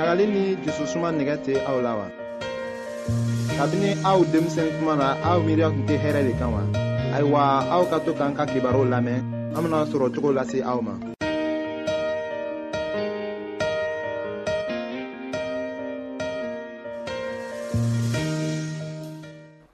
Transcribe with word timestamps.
ɲagali 0.00 0.26
ni 0.32 0.42
jususuma 0.64 1.08
nɛgɛ 1.12 1.34
tɛ 1.44 1.52
aw 1.70 1.78
la 1.84 1.92
wa 2.00 2.06
kabini 3.58 3.90
aw 4.10 4.18
denmisɛn 4.32 4.68
kuma 4.78 4.94
na 5.00 5.06
aw 5.28 5.36
miiriya 5.44 5.68
tun 5.74 5.84
tɛ 5.88 5.96
hɛrɛ 6.02 6.20
de 6.26 6.32
kan 6.40 6.50
wa 6.56 6.62
ayiwa 7.16 7.40
aw 7.74 7.82
ka 7.90 7.96
to 8.04 8.12
k'an 8.18 8.32
ka 8.34 8.44
kibaru 8.48 8.82
lamɛn 8.92 9.20
an 9.52 9.60
bena 9.62 9.80
sɔrɔ 9.92 10.06
cogo 10.14 10.30
lase 10.32 10.58
aw 10.64 10.78
ma 10.80 10.92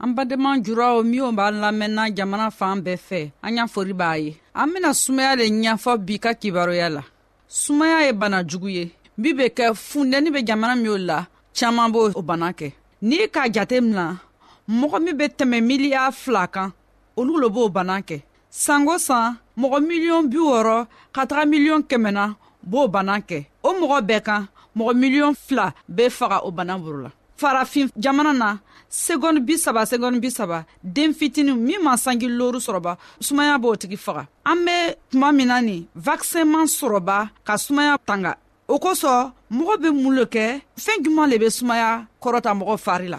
an 0.02 0.10
badenma 0.16 0.58
juraw 0.66 1.04
minw 1.06 1.30
b'an 1.38 1.54
lamɛnna 1.62 2.04
jamana 2.18 2.50
fan 2.50 2.82
bɛɛ 2.82 2.98
fɛ 2.98 3.30
an 3.46 3.56
y'a 3.56 3.66
fori 3.68 3.92
b'a 3.94 4.12
ye 4.18 4.34
an 4.58 4.66
bena 4.74 4.90
sumaya 4.92 5.36
le 5.38 5.44
ɲɛfɔ 5.46 5.92
bi 6.02 6.18
ka 6.18 6.34
kibaroya 6.34 6.88
la 6.90 7.02
sumaya 7.46 8.06
ye 8.06 8.12
bana 8.12 8.42
jugu 8.42 8.70
ye 8.74 8.84
min 9.22 9.34
be 9.38 9.46
kɛ 9.56 9.66
fundɛni 9.88 10.28
be 10.34 10.40
jamana 10.48 10.74
min'o 10.82 10.96
la 11.08 11.18
caaman 11.58 11.88
b'o 11.94 12.02
bana 12.28 12.48
kɛ 12.58 12.68
n'i 13.08 13.18
k'a 13.34 13.42
jate 13.54 13.76
mina 13.86 14.04
mɔgɔ 14.78 14.98
min 15.04 15.16
be 15.18 15.24
tɛmɛ 15.38 15.58
miliya 15.68 16.02
fila 16.20 16.42
kan 16.54 16.68
olu 17.18 17.32
lo 17.42 17.48
b'o 17.48 17.68
bana 17.76 17.96
kɛ 18.08 18.16
sanko 18.50 18.98
san 18.98 19.36
mɔgɔ 19.60 19.78
miliyɔn 19.88 20.28
bi 20.32 20.38
wɔrɔ 20.50 20.86
ka 21.14 21.22
taga 21.30 21.44
miliyɔn 21.52 21.82
kɛmɛna 21.90 22.24
b'o 22.70 22.88
bana 22.94 23.14
kɛ 23.28 23.38
o 23.62 23.70
mɔgɔ 23.80 23.98
bɛɛ 24.08 24.20
kan 24.26 24.46
mɔgɔ 24.76 24.92
miliyɔn 25.02 25.34
fila 25.46 25.74
be 25.94 26.04
faga 26.18 26.44
o 26.46 26.50
bana 26.50 26.78
boro 26.78 27.00
la 27.04 27.10
farafin 27.40 27.88
jamana 28.02 28.32
na 28.36 28.58
segɔni 29.04 29.40
bisaba 29.48 29.80
segɔni 29.92 30.18
bisaba 30.24 30.58
den 30.84 31.12
fitini 31.18 31.52
min 31.66 31.80
ma 31.82 31.94
sanji 31.96 32.28
loru 32.38 32.58
sɔrɔba 32.66 32.92
sumaya 33.26 33.56
b'o 33.60 33.76
tigi 33.76 33.96
faga 33.96 34.22
an 34.44 34.58
be 34.66 34.74
tuma 35.10 35.32
min 35.34 35.48
na 35.48 35.60
nin 35.62 35.86
vakisɛn 36.06 36.44
man 36.52 36.66
sɔrɔba 36.66 37.28
ka 37.46 37.54
sumaya 37.56 37.96
tanga 38.06 38.32
o 38.74 38.78
kosɔn 38.84 39.22
mɔgɔ 39.56 39.74
be 39.82 39.88
mun 40.00 40.14
lo 40.18 40.24
kɛ 40.34 40.46
fɛɛn 40.84 40.98
juman 41.04 41.30
le 41.30 41.36
be 41.40 41.48
sumaya 41.56 42.06
kɔrɔta 42.22 42.50
mɔgɔ 42.58 42.74
fari 42.84 43.08
la 43.14 43.18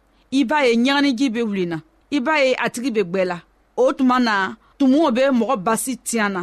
i 0.31 0.43
b'a 0.45 0.59
ye 0.65 0.73
ɲaganiji 0.75 1.27
bɛ 1.35 1.41
wuli 1.47 1.65
na 1.71 1.77
i 2.11 2.19
b'a 2.19 2.33
ye 2.43 2.55
a 2.65 2.69
tigi 2.69 2.89
bɛ 2.89 3.03
gbɛ 3.11 3.21
la 3.25 3.37
o 3.75 3.91
tuma 3.93 4.19
na 4.19 4.55
tumuw 4.79 5.11
bɛ 5.11 5.23
mɔgɔ 5.39 5.55
basi 5.65 5.95
tiɲan 5.97 6.31
na 6.33 6.41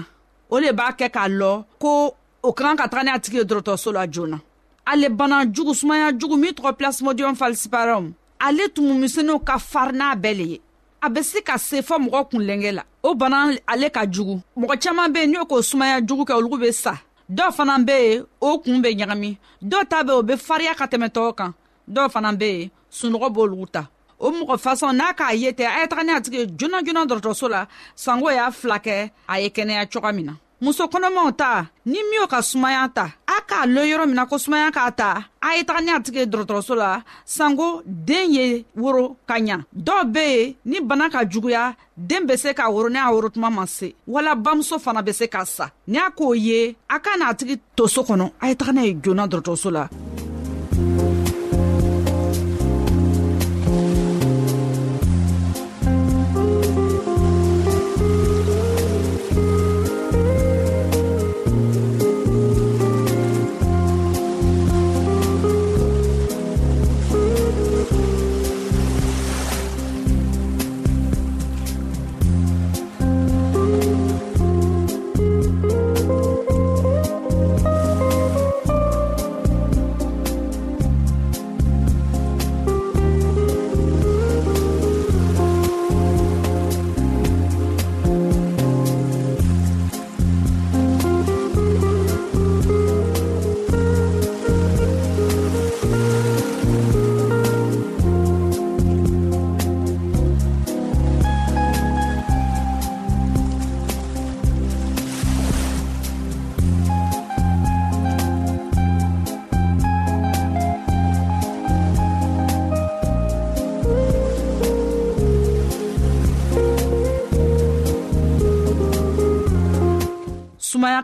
o 0.51 0.59
le 0.61 0.73
b'a 0.73 0.93
kɛ 0.99 1.09
k'a 1.09 1.25
lɔ 1.29 1.65
ko 1.79 2.15
o 2.43 2.53
ka 2.53 2.65
kan 2.65 2.77
ka 2.77 2.87
taga 2.89 3.03
ni 3.05 3.11
a 3.11 3.19
tigi 3.19 3.37
ye 3.39 3.45
dɔgɔtɔrɔso 3.45 3.93
la 3.93 4.07
joona 4.07 4.39
ale 4.85 5.09
bana 5.09 5.45
jugu 5.51 5.73
sumaya 5.75 6.13
jugu 6.13 6.37
min 6.39 6.53
tɔgɔ 6.53 6.73
plasmodium 6.79 7.35
falciparum 7.35 8.13
ale 8.39 8.69
tumumisɛnninw 8.69 9.41
ka 9.45 9.57
farin 9.59 9.97
n'a 9.99 10.15
bɛɛ 10.17 10.37
le 10.37 10.45
ye 10.45 10.61
a 11.03 11.09
bɛ 11.11 11.23
se 11.25 11.41
ka 11.41 11.57
se 11.57 11.81
fɔ 11.81 11.97
mɔgɔ 11.99 12.29
kunlenkɛ 12.31 12.73
la 12.75 12.83
o 13.03 13.15
bana 13.15 13.57
ale 13.67 13.91
ka 13.91 14.05
jugu 14.05 14.39
mɔgɔ 14.57 14.77
caman 14.85 15.09
bɛ 15.15 15.19
yen 15.25 15.31
n'o 15.33 15.47
k'o 15.49 15.63
sumaya 15.63 15.99
jugu 16.05 16.25
kɛ 16.29 16.35
olu 16.37 16.59
bɛ 16.61 16.73
sa 16.75 16.93
dɔw 17.31 17.53
fana 17.57 17.79
bɛ 17.79 17.99
yen 18.05 18.25
o 18.41 18.59
kun 18.59 18.83
bɛ 18.83 18.93
ɲagami 18.99 19.37
dɔw 19.65 19.85
ta 19.89 20.03
bɛ 20.05 20.13
yen 20.13 20.19
o 20.19 20.23
bɛ 20.23 20.37
farinya 20.37 20.75
ka 20.77 20.85
tɛmɛ 20.87 21.09
tɔw 21.09 21.35
kan 21.35 21.53
dɔw 21.91 22.11
fana 22.13 22.33
bɛ 22.37 22.45
yen 22.61 22.71
sunɔgɔ 22.91 23.29
b'olugu 23.35 23.67
ta 23.73 23.89
o 24.19 24.31
mɔgɔ 24.31 24.57
fasɔn 24.65 24.97
n'a 24.97 25.13
k'a 25.13 25.33
ye 25.35 25.51
tɛ 25.53 25.65
a 25.67 25.81
ye 25.83 25.87
taga 25.89 26.03
ni 26.05 26.11
a 26.13 26.21
tigi 26.21 26.41
joona 26.59 26.83
joona 26.85 27.07
dɔrɔtɔrɔso 27.07 27.49
la 27.49 27.67
sango 27.95 28.31
y'a 28.31 28.51
fila 28.51 28.79
kɛ 28.79 29.11
a 29.29 29.41
ye 29.41 29.49
kɛnɛya 29.49 29.87
coga 29.93 30.13
min 30.13 30.27
na 30.27 30.33
muso 30.61 30.85
kɔnɔmaw 30.89 31.37
ta 31.37 31.67
ni 31.87 31.99
min 32.11 32.27
ka 32.29 32.41
sumaya 32.43 32.89
ta 32.93 33.13
a 33.29 33.37
k'a 33.47 33.67
lo 33.73 33.83
yɔrɔ 33.83 34.07
min 34.07 34.15
na 34.17 34.27
ko 34.27 34.37
sumaya 34.37 34.73
k'a 34.73 34.91
ta 34.97 35.29
a 35.41 35.55
ye 35.57 35.63
taga 35.65 35.81
ni 35.85 35.91
a 35.93 36.01
tigi 36.01 36.17
ye 36.19 36.25
dɔrɔtɔrɔso 36.27 36.75
la 36.77 37.03
sanko 37.25 37.83
den 37.87 38.33
ye 38.33 38.65
woro 38.77 39.15
ka 39.27 39.35
ɲa 39.39 39.65
dɔw 39.79 40.13
be 40.13 40.21
yen 40.25 40.55
ni 40.65 40.81
bana 40.81 41.09
ka 41.11 41.21
juguya 41.25 41.77
den 41.97 42.27
be 42.27 42.37
se 42.37 42.51
k'a 42.53 42.69
woro 42.73 42.89
ni 42.91 42.99
a 42.99 43.03
woro 43.13 43.29
tuma 43.33 43.51
ma 43.53 43.67
se 43.67 43.95
wala 44.05 44.35
bamuso 44.35 44.81
fana 44.81 45.01
be 45.05 45.13
se 45.13 45.29
k'a 45.29 45.45
sa 45.47 45.71
ni 45.87 45.97
a 45.97 46.11
k'o 46.11 46.35
ye 46.37 46.75
a 46.91 46.99
ka 46.99 47.17
n'a 47.17 47.35
tigi 47.39 47.61
to 47.77 47.87
so 47.87 48.03
kɔnɔ 48.03 48.33
a 48.41 48.49
ye 48.49 48.55
taga 48.57 48.73
n'a 48.73 48.83
ye 48.83 48.95
joona 48.95 49.29
dɔrɔtɔrɔso 49.29 49.71
la 49.71 49.89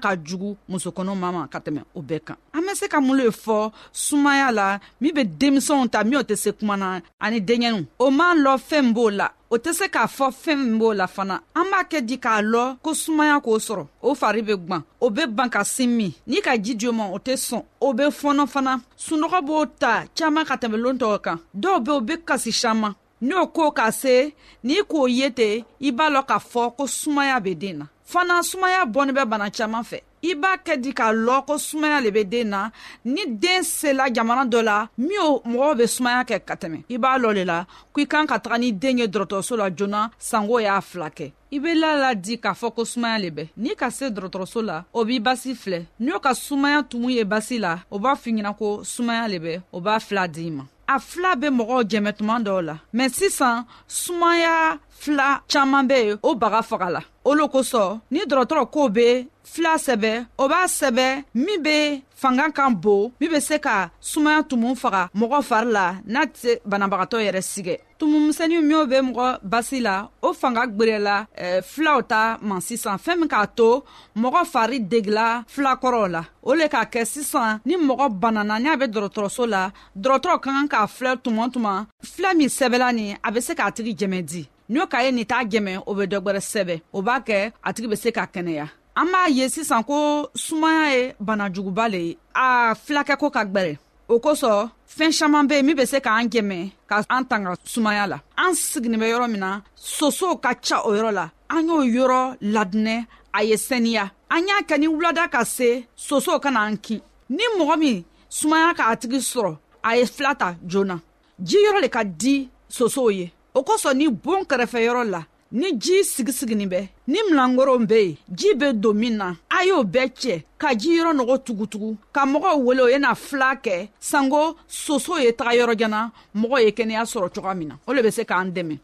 ka 0.05 0.11
jugu 0.27 0.51
musokɔnɔ 0.71 1.12
ma 1.23 1.29
ma 1.37 1.43
ka 1.53 1.59
tɛmɛ 1.65 1.81
o 1.99 2.01
bɛɛ 2.09 2.21
kan 2.27 2.37
an 2.56 2.61
be 2.67 2.73
se 2.81 2.87
ka 2.93 2.99
mun 3.05 3.17
le 3.21 3.25
fɔ 3.45 3.56
sumaya 4.05 4.49
la 4.59 4.67
min 5.01 5.15
be 5.17 5.23
denmisɛnw 5.41 5.89
ta 5.95 5.99
minw 6.09 6.23
tɛ 6.29 6.35
se 6.43 6.51
kuma 6.59 6.75
na 6.83 6.89
ani 7.25 7.39
denkɛniw 7.49 7.83
o 8.05 8.11
man 8.19 8.33
lɔ 8.45 8.53
fɛɛn 8.69 8.93
b'o 8.97 9.06
la 9.21 9.29
o 9.55 9.56
tɛ 9.65 9.71
se 9.79 9.87
k'a 9.95 10.06
fɔ 10.17 10.27
fɛɛn 10.43 10.59
min 10.65 10.79
b'o 10.81 10.93
la 11.01 11.06
fana 11.06 11.35
an 11.61 11.65
b'a 11.73 11.81
kɛ 11.91 11.99
di 12.09 12.17
k'a 12.25 12.43
lɔ 12.53 12.62
ko 12.85 12.91
sumaya 13.03 13.37
k'o 13.45 13.56
sɔrɔ 13.69 13.85
o 14.03 14.15
fari 14.21 14.43
be 14.49 14.55
gwan 14.65 14.83
o 15.05 15.06
be 15.17 15.23
ban 15.37 15.49
ka 15.55 15.62
sin 15.65 15.91
min 15.99 16.12
n'i 16.29 16.43
ka 16.47 16.53
ji 16.65 16.73
di 16.81 16.87
o 16.89 16.93
ma 16.93 17.05
o 17.17 17.19
tɛ 17.27 17.35
sɔn 17.47 17.62
o 17.81 17.93
be 17.95 18.05
fɔnɔ 18.21 18.47
fana 18.55 18.73
sunɔgɔ 19.07 19.39
b'o 19.49 19.65
ta 19.81 20.05
caaman 20.17 20.45
ka 20.45 20.57
tɛmɛ 20.57 20.77
loon 20.83 20.99
tɔgɔ 20.99 21.19
kan 21.23 21.39
dɔw 21.62 21.77
be 21.85 21.91
o 21.99 22.00
be 22.00 22.15
kasi 22.29 22.53
saman 22.53 22.93
n'o 23.23 23.47
ko 23.53 23.71
ka 23.71 23.91
se 23.91 24.35
n'i 24.65 24.83
k'o 24.91 25.09
ye 25.09 25.31
ten 25.39 25.65
i 25.81 25.91
b'a 25.97 26.11
lɔn 26.15 26.25
k'a 26.31 26.39
fɔ 26.53 26.75
ko 26.77 26.85
sumaya 26.87 27.41
be 27.45 27.55
den 27.55 27.79
na 27.79 27.87
fana 28.11 28.39
sumaya 28.43 28.85
bɔni 28.93 29.12
bɛ 29.17 29.23
bana 29.25 29.51
caaman 29.51 29.83
fɛ 29.91 29.99
i 30.23 30.35
b'a 30.35 30.56
kɛ 30.65 30.77
di 30.81 30.93
k'a 30.95 31.12
lɔn 31.12 31.45
ko 31.47 31.59
sumaya 31.59 32.01
le 32.01 32.11
be 32.11 32.25
den 32.25 32.49
na 32.51 32.71
ni 33.05 33.27
den 33.27 33.62
sela 33.62 34.09
jamana 34.12 34.45
dɔ 34.49 34.62
la 34.65 34.89
min 34.99 35.19
o 35.21 35.43
mɔgɔw 35.45 35.77
be 35.77 35.87
sumaya 35.87 36.25
kɛ 36.25 36.45
ka 36.47 36.55
tɛmɛ 36.55 36.85
i 36.91 36.99
b'a 36.99 37.19
lɔ 37.19 37.35
le 37.35 37.45
la 37.45 37.67
ko 37.93 38.01
i 38.03 38.06
kan 38.06 38.27
ka 38.27 38.39
taga 38.39 38.59
ni 38.59 38.73
den 38.73 38.99
ye 38.99 39.06
dɔrɔtɔrɔso 39.06 39.56
la 39.56 39.71
joona 39.71 40.11
sango 40.19 40.61
y'a 40.61 40.81
fila 40.81 41.09
kɛ 41.11 41.33
i 41.53 41.59
be 41.59 41.75
la 41.75 41.95
la 41.97 42.15
di 42.15 42.37
k'a 42.37 42.53
fɔ 42.53 42.75
ko 42.75 42.85
sumaya 42.85 43.19
le 43.21 43.31
bɛ 43.31 43.49
n'i 43.56 43.75
ka 43.75 43.89
se 43.91 44.11
dɔrɔtɔrɔso 44.11 44.65
la 44.65 44.85
o 44.93 45.05
b'i 45.05 45.19
basi 45.21 45.55
filɛ 45.55 45.87
n'o 46.00 46.21
ka 46.21 46.33
sumaya 46.35 46.83
tumu 46.83 47.09
ye 47.11 47.25
basi 47.25 47.59
la 47.59 47.79
o 47.91 47.99
b'a 47.99 48.15
fiɲina 48.15 48.55
ko 48.59 48.83
sumaya 48.85 49.27
le 49.29 49.39
bɛ 49.39 49.62
o 49.73 49.81
b'a 49.81 49.99
fila 50.00 50.29
d'i 50.29 50.50
ma 50.50 50.65
a 50.89 50.99
fila 50.99 51.37
be 51.37 51.47
mɔgɔw 51.59 51.81
jɛmɛ 51.91 52.11
tuma 52.19 52.37
dɔw 52.45 52.61
la 52.67 52.75
mɛ 52.95 53.05
sisan 53.17 53.65
sumaya 53.89 54.79
fila 54.91 55.43
caaman 55.49 55.87
be 55.89 55.95
yen 55.95 56.19
o 56.23 56.35
baga 56.35 56.61
faga 56.63 56.91
la 56.91 57.01
o 57.25 57.33
lo 57.35 57.49
kosɔn 57.49 58.01
ni 58.11 58.21
dɔrɔtɔrɔ 58.21 58.71
kow 58.71 58.89
be 58.89 59.27
fila 59.45 59.75
sɛbɛ 59.77 60.27
o 60.39 60.49
b'a 60.49 60.65
sɛbɛ 60.67 61.25
min 61.35 61.63
be 61.63 62.03
fanga 62.15 62.51
kan 62.53 62.71
bon 62.75 63.13
min 63.21 63.31
be 63.31 63.41
se 63.41 63.59
ka 63.59 63.91
sumaya 64.01 64.43
tumu 64.47 64.75
faga 64.77 65.09
mɔgɔ 65.17 65.43
fari 65.45 65.71
la 65.73 65.95
n'a 66.07 66.27
tɛ 66.27 66.61
banabagatɔ 66.67 67.19
yɛrɛ 67.27 67.41
sigɛ 67.43 67.75
tumumisɛni 68.05 68.56
minw 68.69 68.83
be 68.91 68.99
mɔgɔ 69.09 69.29
basi 69.53 69.79
la 69.87 70.06
o 70.23 70.33
fanga 70.41 70.62
gwɛrɛla 70.77 71.15
eh, 71.43 71.61
filaw 71.73 72.01
ta 72.03 72.37
ma 72.43 72.61
sisan 72.61 72.99
fɛɛn 73.05 73.17
min 73.19 73.29
k'a 73.33 73.47
to 73.59 73.83
mɔgɔ 74.21 74.41
fari 74.53 74.79
degila 74.89 75.41
filakɔrɔw 75.55 76.06
la 76.15 76.23
o 76.43 76.53
le 76.55 76.67
k'a 76.73 76.85
kɛ 76.93 77.01
sisan 77.12 77.61
ni 77.65 77.75
mɔgɔ 77.77 78.06
banana 78.23 78.59
ni 78.61 78.69
a 78.69 78.77
be 78.77 78.85
dɔrɔtɔrɔso 78.95 79.47
la 79.49 79.71
dɔrɔtɔrɔ 79.97 80.37
ka 80.45 80.51
kan 80.53 80.69
k'a 80.73 80.85
filɛ 80.97 81.12
tuma 81.25 81.49
tuma 81.49 81.87
filɛ 82.12 82.35
min 82.37 82.49
sɛbɛla 82.49 82.95
nin 82.95 83.17
a 83.27 83.31
be 83.33 83.41
se 83.41 83.55
k'a 83.55 83.73
tigi 83.73 83.95
jɛmɛ 84.01 84.25
di 84.31 84.43
ni 84.69 84.81
o 84.81 84.87
ka 84.87 85.00
ye 85.05 85.11
nin 85.11 85.25
t'a 85.25 85.41
jɛmɛ 85.50 85.83
o 85.87 85.95
be 85.95 86.05
dɔgwɛrɛ 86.12 86.41
sɛbɛ 86.53 86.81
o 86.93 87.00
b'a 87.03 87.21
kɛ 87.25 87.53
a 87.65 87.73
tigi 87.73 87.89
be 87.89 87.97
se 87.97 88.11
ka 88.12 88.27
kɛnɛya 88.27 88.69
an 88.97 89.07
b'a 89.12 89.31
ye 89.33 89.49
sisan 89.49 89.83
ko 89.87 90.29
sumaya 90.37 90.85
ye 90.95 91.15
banajuguba 91.19 91.89
le 91.91 91.99
ye 92.07 92.19
a 92.35 92.75
filakɛ 92.77 93.17
ko 93.19 93.31
ka 93.31 93.45
gwɛrɛ 93.45 93.79
o 94.06 94.15
kosɔn 94.25 94.69
fɛn 94.97 95.11
caman 95.19 95.47
bɛ 95.49 95.55
yen 95.56 95.67
min 95.67 95.75
bɛ 95.79 95.85
se 95.91 95.99
k'an 96.01 96.29
dɛmɛ 96.33 96.71
ka 96.89 97.03
an 97.09 97.25
tanga 97.25 97.56
sumaya 97.65 98.06
la 98.06 98.17
an 98.37 98.55
sigilen 98.55 99.01
bɛ 99.01 99.06
yɔrɔ 99.12 99.31
min 99.31 99.41
na 99.41 99.61
sosow 99.77 100.37
ka 100.37 100.53
ca 100.55 100.83
o 100.85 100.93
yɔrɔ 100.93 101.12
la 101.12 101.31
an 101.49 101.69
y'o 101.69 101.81
yɔrɔ 101.83 102.37
ladinɛ 102.43 103.06
a 103.33 103.43
ye 103.43 103.56
saniya 103.56 104.11
an 104.31 104.47
y'a 104.47 104.62
kɛ 104.62 104.79
ni 104.79 104.87
wulada 104.89 105.29
ka 105.31 105.43
se 105.45 105.87
sosow 105.97 106.39
ka 106.39 106.51
n'an 106.51 106.77
kin 106.83 107.01
ni 107.31 107.43
mɔgɔ 107.59 107.79
min 107.79 108.05
sumaya 108.29 108.75
k'a 108.75 108.97
tigi 109.01 109.19
sɔrɔ 109.33 109.56
a 109.83 109.97
ye 109.97 110.05
fila 110.07 110.35
ta 110.35 110.55
joona 110.67 111.00
ji 111.43 111.57
yɔrɔ 111.65 111.81
le 111.81 111.89
ka 111.89 112.03
di 112.05 112.49
sosow 112.69 113.09
ye 113.11 113.33
o 113.55 113.62
kosɔn 113.62 113.97
ni 113.97 114.09
bon 114.09 114.45
kɛrɛfɛyɔrɔ 114.45 115.09
la 115.11 115.23
ni 115.55 115.71
ji 115.79 116.03
sigisiginin 116.05 116.69
bɛ 116.73 116.81
ni 117.06 117.19
milankoron 117.29 117.87
be 117.91 117.95
yen 117.99 118.17
ji 118.39 118.55
be 118.61 118.67
don 118.73 118.93
min 118.99 119.17
na 119.19 119.27
a 119.56 119.65
y'o 119.69 119.79
bɛɛ 119.93 120.06
cɛ 120.21 120.35
ka 120.61 120.69
jiyɔrɔ 120.81 121.11
nɔgɔ 121.19 121.35
tugutugu 121.47 121.89
ka 122.15 122.23
mɔgɔw 122.27 122.56
wele 122.67 122.83
o 122.83 122.87
ye 122.89 122.99
na 122.99 123.15
fila 123.15 123.51
kɛ 123.65 123.89
sanko 124.01 124.56
soso 124.67 125.15
ye 125.25 125.31
taga 125.33 125.55
yɔrɔjana 125.59 126.11
mɔgɔ 126.35 126.59
ye 126.65 126.71
kɛnɛya 126.79 127.03
sɔrɔ 127.12 127.29
cogoya 127.35 127.55
min 127.56 127.69
na 127.69 127.75
o 127.87 127.93
le 127.95 128.03
be 128.03 128.11
se 128.11 128.25
k'an 128.25 128.53
dɛmɛ 128.53 128.79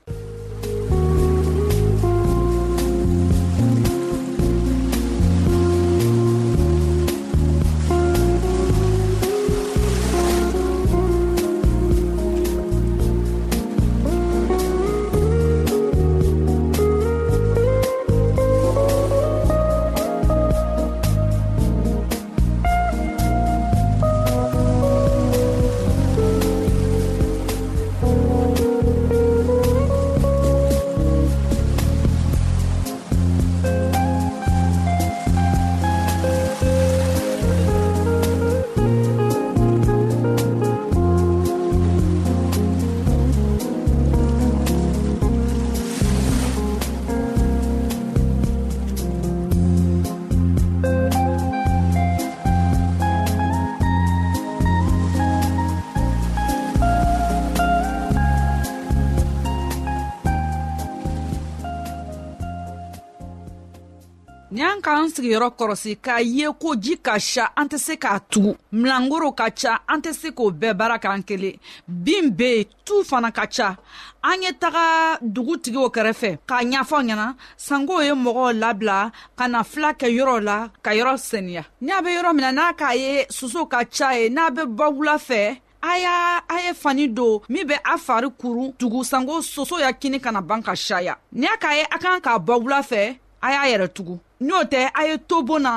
k'an 65.11 65.11
sigiyɔrɔ 65.17 65.49
kɔrɔsi 65.59 65.93
k'a 66.07 66.19
ye 66.23 66.47
ko 66.63 66.75
ji 66.77 66.97
ka 66.99 67.19
sa 67.19 67.49
an 67.57 67.67
tɛ 67.69 67.79
se 67.79 67.95
k'a 67.97 68.21
tugu 68.31 68.57
milangoro 68.73 69.33
ka 69.37 69.49
ca 69.51 69.83
an 69.89 70.01
tɛ 70.03 70.13
se 70.15 70.29
k'o 70.31 70.51
bɛɛ 70.53 70.75
baara 70.77 70.99
k'an 70.99 71.23
kelen 71.25 71.55
bin 71.89 72.31
be 72.31 72.51
yen 72.59 72.65
tu 72.85 73.03
fana 73.05 73.31
ka 73.35 73.47
ca 73.47 73.77
an 74.23 74.43
ye 74.43 74.53
taga 74.53 75.19
dugutigiw 75.23 75.89
kɛrɛfɛ 75.91 76.39
k'a 76.47 76.63
ɲafɔ 76.73 76.99
ɲɛna 77.09 77.35
sankow 77.57 77.99
ye 78.01 78.13
mɔgɔw 78.13 78.51
labila 78.63 79.11
ka 79.37 79.47
na 79.49 79.63
fila 79.65 79.93
kɛ 79.95 80.09
yɔrɔ 80.17 80.41
la 80.45 80.69
ka 80.83 80.91
yɔrɔ 80.93 81.17
seniya 81.19 81.65
n'a 81.81 82.03
be 82.05 82.11
yɔrɔ 82.11 82.33
min 82.35 82.43
na 82.43 82.53
n'a 82.63 82.73
k'a 82.77 82.95
ye 82.97 83.27
soso 83.31 83.67
ka 83.67 83.83
ca 83.85 84.11
ye 84.13 84.29
n'a 84.29 84.51
be 84.55 84.63
bɔ 84.63 84.87
wula 84.95 85.17
fɛ 85.19 85.59
a 85.83 85.95
y'a 85.99 86.15
a 86.49 86.57
ye 86.67 86.73
fani 86.75 87.09
don 87.09 87.41
min 87.49 87.67
be 87.67 87.75
a 87.75 87.97
fari 88.07 88.29
kuru 88.41 88.73
tugu 88.79 89.03
sanko 89.05 89.41
soso 89.43 89.79
ya 89.81 89.91
kini 89.93 90.21
kana 90.21 90.41
ban 90.41 90.63
ka 90.63 90.75
saya 90.77 91.17
ni 91.33 91.47
a 91.47 91.57
k'a 91.57 91.75
ye 91.75 91.83
a 91.91 91.99
kan 91.99 92.21
k'a 92.21 92.39
bɔ 92.45 92.55
wula 92.63 92.81
fɛ 92.87 93.19
a 93.43 93.49
y'a 93.55 93.71
yɛrɛ 93.79 93.89
tugun 93.89 94.21
n'o 94.47 94.65
tɛ 94.73 94.81
a 94.99 95.03
ye 95.09 95.17
to 95.29 95.43
bon 95.49 95.61
na 95.67 95.73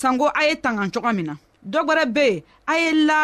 sanko 0.00 0.26
a 0.40 0.42
ye 0.48 0.54
tanga 0.64 0.84
coga 0.92 1.12
min 1.16 1.26
na 1.30 1.34
dɔ 1.72 1.78
gwɛrɛ 1.86 2.04
be 2.16 2.26
yen 2.30 2.42
a 2.72 2.74
ye 2.82 2.90
la 3.08 3.18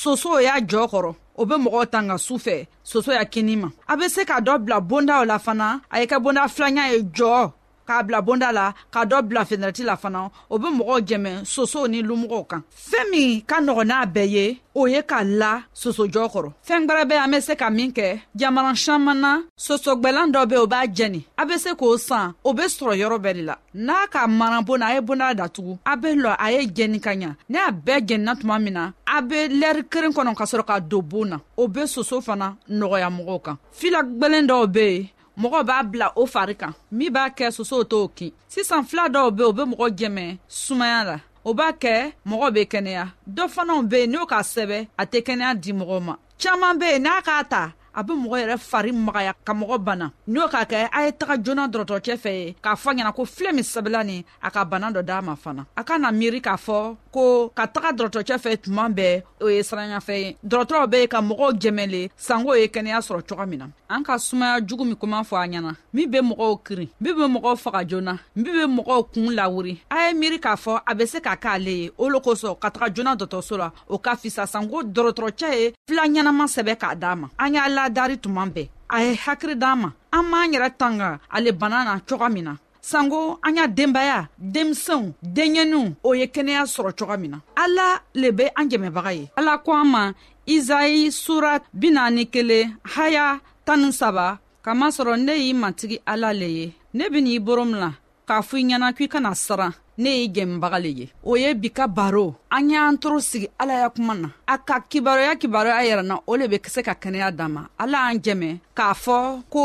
sosow 0.00 0.38
y'a 0.46 0.58
jɔɔ 0.70 0.86
kɔrɔ 0.92 1.12
o 1.40 1.42
be 1.48 1.54
mɔgɔw 1.62 1.84
tanga 1.94 2.16
su 2.26 2.34
fɛ 2.44 2.66
soso 2.90 3.10
y'a 3.12 3.24
kini 3.32 3.54
ma 3.62 3.68
a 3.92 3.94
be 3.98 4.06
se 4.14 4.22
k'a 4.28 4.40
dɔ 4.46 4.52
bila 4.64 4.80
bondaw 4.80 5.22
la 5.30 5.38
fana 5.38 5.68
a 5.92 6.00
ye 6.00 6.06
kɛ 6.10 6.16
bonda 6.24 6.44
filanya 6.54 6.84
ye 6.92 6.98
jɔɔ 7.16 7.44
k'a 7.86 8.02
bila 8.02 8.20
bonda 8.20 8.50
la 8.52 8.74
ka 8.90 9.00
dɔ 9.10 9.18
bila 9.28 9.42
fenɛrɛti 9.48 9.82
la 9.86 9.96
fana 10.02 10.20
o 10.52 10.58
be 10.58 10.66
mɔgɔw 10.78 10.98
jɛmɛ 11.08 11.30
sosow 11.54 11.86
ni 11.88 11.98
lumɔgɔw 12.08 12.42
kan 12.50 12.62
fɛɛn 12.88 13.08
min 13.12 13.40
ka 13.50 13.56
nɔgɔ 13.66 13.82
n'a 13.86 13.98
bɛɛ 14.14 14.26
ye 14.34 14.46
o 14.74 14.84
ye 14.92 15.00
ka 15.02 15.22
la 15.24 15.62
sosojɔ 15.72 16.24
kɔrɔ 16.32 16.50
fɛɛn 16.66 16.86
gwɛrɛ 16.88 17.16
an 17.24 17.30
be 17.30 17.40
se 17.40 17.54
ka 17.56 17.70
min 17.70 17.90
kɛ 17.92 18.20
jamana 18.34 18.74
saman 18.76 19.20
na 19.20 19.32
sosogwɛlan 19.56 20.32
dɔ 20.34 20.46
be 20.48 20.56
o 20.56 20.66
b'a 20.66 20.86
jɛni 20.94 21.24
a 21.38 21.44
be 21.46 21.58
se 21.58 21.70
k'o 21.74 21.96
san 21.98 22.34
o 22.44 22.52
be 22.52 22.62
sɔrɔ 22.64 22.94
yɔrɔ 22.98 23.18
bɛɛ 23.22 23.34
de 23.34 23.42
la 23.42 23.56
n'a 23.74 24.06
ka 24.10 24.26
mana 24.26 24.60
bonna 24.62 24.86
a 24.90 24.94
ye 24.94 25.00
bonda 25.00 25.34
datugu 25.34 25.78
a 25.86 25.96
be 25.96 26.08
lɔ 26.08 26.34
a 26.38 26.52
ye 26.52 26.66
jɛni 26.66 27.00
ka 27.02 27.10
ɲa 27.14 27.34
ni 27.48 27.56
a 27.58 27.70
bɛɛ 27.72 28.00
jɛnina 28.08 28.34
tuma 28.40 28.58
min 28.60 28.74
na 28.74 28.90
a 29.06 29.22
be 29.22 29.36
lɛri 29.48 29.88
keren 29.88 30.12
kɔnɔ 30.12 30.34
ka 30.36 30.44
sɔrɔ 30.44 30.64
ka 30.66 30.78
don 30.80 31.02
boon 31.02 31.28
na 31.28 31.38
o 31.56 31.68
be 31.68 31.86
soso 31.86 32.20
fana 32.20 32.56
nɔgɔya 32.68 33.10
mɔgɔw 33.16 33.42
kan 33.42 33.56
fila 33.70 34.02
gwɛlen 34.02 34.46
dɔw 34.48 34.66
be 34.72 34.86
yen 34.86 35.08
mɔgɔ 35.38 35.62
b'a 35.64 35.82
bila 35.84 36.08
o 36.16 36.26
fari 36.26 36.54
kan 36.56 36.72
min 36.90 37.12
b'a 37.12 37.28
kɛ 37.36 37.50
sosow 37.56 37.84
t'o 37.84 38.08
kin 38.16 38.32
sisan 38.48 38.84
fila 38.88 39.08
dɔw 39.08 39.30
be 39.36 39.42
o 39.44 39.52
be 39.52 39.62
mɔgɔ 39.62 39.86
jɛmɛ 39.98 40.38
sumaya 40.48 41.04
la 41.04 41.16
o 41.44 41.54
b'a 41.54 41.72
kɛ 41.78 42.12
mɔgɔ 42.26 42.52
be 42.54 42.62
kɛnɛya 42.72 43.06
dɔ 43.28 43.48
fanaw 43.50 43.82
be 43.88 43.98
yen 43.98 44.10
n'o 44.12 44.26
k'a 44.26 44.40
sɛbɛ 44.42 44.88
a 44.98 45.04
tɛ 45.06 45.18
kɛnɛya 45.26 45.60
di 45.60 45.72
mɔgɔw 45.72 46.02
ma 46.02 46.14
caaman 46.40 46.78
be 46.78 46.86
yen 46.86 47.02
n'a 47.04 47.20
k'a 47.22 47.44
ta 47.48 47.75
a 47.96 48.02
be 48.02 48.12
mɔgɔ 48.12 48.36
yɛrɛ 48.42 48.56
fari 48.60 48.92
magaya 48.92 49.32
ka 49.44 49.52
mɔgɔ 49.54 49.78
bana 49.80 50.12
n'i 50.28 50.38
y'o 50.40 50.48
k'a 50.48 50.64
kɛ 50.68 50.88
a 50.92 51.04
ye 51.06 51.10
taga 51.12 51.36
joona 51.42 51.64
dɔrɔtɔcɛ 51.66 52.16
fɛ 52.20 52.30
ye 52.38 52.54
k'a 52.62 52.76
fɔ 52.76 52.92
ɲɛna 52.96 53.12
ko 53.14 53.22
filɛ 53.24 53.52
min 53.54 53.64
sɛbɛla 53.64 54.04
nin 54.04 54.22
a 54.42 54.50
ka 54.50 54.64
bana 54.64 54.90
dɔ 54.92 55.02
daa 55.02 55.22
ma 55.22 55.34
fana 55.34 55.64
a 55.76 55.82
ka 55.82 55.96
na 55.98 56.10
miiri 56.12 56.40
k'a 56.42 56.56
fɔ 56.60 56.96
ko 57.10 57.48
ka 57.54 57.66
taga 57.66 57.92
dɔrɔtɔcɛ 57.96 58.36
fɛ 58.38 58.56
tuma 58.58 58.88
bɛɛ 58.92 59.22
o 59.40 59.48
ye 59.48 59.60
siranyafɛ 59.62 60.12
ye 60.20 60.36
dɔrɔtɔrɔw 60.46 60.86
be 60.90 61.06
ka 61.08 61.20
mɔgɔw 61.22 61.52
jɛmɛle 61.60 62.10
sango 62.16 62.52
ye 62.54 62.66
kɛnɛya 62.68 63.00
sɔrɔ 63.00 63.22
coga 63.28 63.46
min 63.46 63.58
na 63.60 63.66
an 63.88 64.02
ka 64.04 64.16
sumaya 64.18 64.60
jugu 64.66 64.84
min 64.84 64.96
kuma 64.96 65.20
fɔ 65.22 65.36
a 65.40 65.48
ɲɛna 65.48 65.72
min 65.94 66.10
be 66.10 66.18
mɔgɔw 66.18 66.60
kirin 66.64 66.88
min 67.00 67.14
be 67.16 67.22
mɔgɔw 67.24 67.56
faga 67.64 67.86
joona 67.88 68.18
min 68.34 68.44
be 68.52 68.64
mɔgɔw 68.82 69.06
kuun 69.12 69.34
lawuri 69.34 69.78
a 69.90 70.08
ye 70.10 70.14
miiri 70.14 70.38
k'a 70.38 70.56
fɔ 70.62 70.82
a 70.86 70.94
be 70.94 71.06
se 71.06 71.20
ka 71.20 71.34
k'ale 71.36 71.66
ye 71.68 71.90
o 71.96 72.08
lo 72.10 72.18
kosɔn 72.20 72.58
ka 72.60 72.68
taga 72.70 72.92
joona 72.92 73.16
dɔtɔso 73.16 73.56
la 73.56 73.70
o 73.88 73.96
ka 73.98 74.14
fisa 74.16 74.46
sango 74.46 74.82
dɔrɔtɔrɔcɛ 74.82 75.48
ye 75.56 75.72
fila 75.88 76.02
ɲɛnama 76.06 76.44
sɛbɛ 76.46 76.76
k'a 76.76 76.94
daa 76.98 77.16
ma 77.16 77.28
an 77.38 77.54
y'a 77.54 77.68
la 77.70 77.85
y'a 77.86 77.90
dari 77.90 78.18
tuma 78.18 78.42
bɛɛ 78.50 78.66
a 78.88 78.98
ye 79.04 79.14
hakiri 79.14 79.54
d'an 79.56 79.76
ma 79.78 79.88
an 80.12 80.22
m'an 80.26 80.50
yɛrɛ 80.52 80.70
tanga 80.76 81.18
ale 81.30 81.52
bana 81.52 81.84
na 81.84 81.98
coga 82.00 82.28
min 82.28 82.42
na 82.44 82.56
sanko 82.80 83.38
an 83.46 83.56
y'a 83.56 83.68
denbaya 83.68 84.28
denmisɛnw 84.38 85.14
denɲɛninw 85.22 85.94
o 86.02 86.12
ye 86.14 86.26
kɛnɛya 86.26 86.64
sɔrɔ 86.66 86.92
coga 86.98 87.16
min 87.16 87.30
na 87.32 87.38
ala 87.54 88.02
le 88.14 88.30
be 88.32 88.44
an 88.56 88.68
jɛmɛbaga 88.70 89.12
ye 89.16 89.30
ala 89.38 89.58
ko 89.58 89.72
an 89.72 89.84
ma 89.86 90.12
izayi 90.46 91.12
sura 91.12 91.58
binaani 91.78 92.26
kelen 92.26 92.76
haya 92.96 93.40
tanin 93.64 93.92
saba 93.92 94.38
kamasɔrɔ 94.64 95.16
ne 95.20 95.34
y'i 95.38 95.54
matigi 95.54 96.00
ala 96.06 96.32
le 96.32 96.46
ye 96.46 96.72
ne 96.94 97.04
ben'i 97.10 97.38
boro 97.38 97.64
min 97.64 97.78
la 97.78 97.90
k'a 98.26 98.40
fɔ 98.42 98.58
i 98.60 98.64
ɲɛna 98.64 98.92
k'i 98.96 99.08
kana 99.08 99.30
siran 99.34 99.72
ne 99.98 100.10
y'i 100.20 100.28
gɛnbaga 100.28 100.78
le 100.84 100.90
ye 101.00 101.06
o 101.24 101.34
ye 101.36 101.54
bi 101.54 101.68
ka 101.70 101.86
baro 101.86 102.34
an 102.50 102.70
y'an 102.70 102.98
toro 103.00 103.20
sigi 103.20 103.48
ala 103.58 103.72
ya 103.80 103.88
kuma 103.90 104.14
na 104.14 104.28
a 104.46 104.54
ka 104.60 104.80
kibaroya 104.80 105.36
kibaroya 105.40 105.80
yɛrɛna 105.88 106.14
o 106.28 106.36
le 106.36 106.48
be 106.48 106.60
se 106.68 106.82
ka 106.84 106.92
kɛnɛya 106.94 107.30
dan 107.32 107.48
ma 107.52 107.62
ala 107.80 107.98
an 108.12 108.18
jɛmɛ 108.20 108.56
k'a 108.76 108.92
fɔ 108.94 109.42
ko 109.50 109.62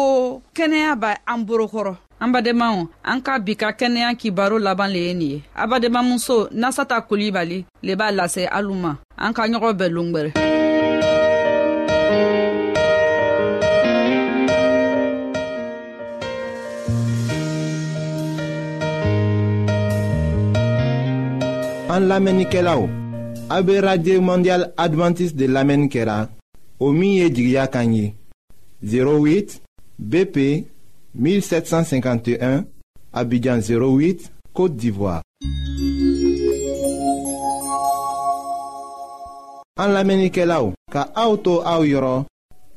kɛnɛya 0.56 0.96
b' 0.96 1.20
an 1.28 1.44
borokɔrɔ 1.46 1.96
an 2.20 2.32
badenmaw 2.32 2.88
an 3.04 3.20
ka 3.22 3.40
bi 3.44 3.56
ka 3.60 3.72
kɛnɛya 3.76 4.16
kibaro 4.16 4.56
laban 4.58 4.90
le 4.92 5.00
ye 5.00 5.14
nin 5.14 5.32
ye 5.32 5.44
a 5.56 5.68
badenmamuso 5.68 6.48
nasata 6.56 7.02
kulibali 7.04 7.66
le 7.84 7.96
b'a 7.96 8.08
lase 8.16 8.48
alu 8.50 8.72
ma 8.74 8.96
an 9.18 9.34
ka 9.36 9.44
ɲɔgɔn 9.48 9.76
bɛɛ 9.78 9.90
longwɛrɛ 9.92 10.32
An 21.91 22.07
lamenike 22.07 22.62
la 22.63 22.77
ou, 22.79 22.88
A 23.51 23.60
be 23.62 23.74
radye 23.83 24.15
mondial 24.24 24.69
adventis 24.79 25.33
de 25.36 25.43
lamen 25.48 25.89
kera, 25.91 26.29
O 26.79 26.91
miye 26.93 27.29
di 27.29 27.50
gya 27.51 27.65
kanyi, 27.67 28.13
08 28.81 29.60
BP 30.00 30.38
1751, 31.15 32.63
Abidjan 33.12 33.60
08, 33.60 34.29
Kote 34.53 34.77
d'Ivoire. 34.77 35.21
An 39.75 39.91
lamenike 39.91 40.48
la 40.48 40.62
ou, 40.63 40.71
Ka 40.93 41.10
aoutou 41.15 41.60
aou 41.65 41.83
yoron, 41.83 42.24